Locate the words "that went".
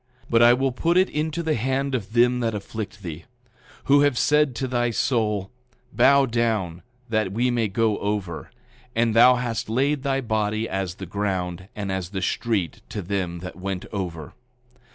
13.41-13.85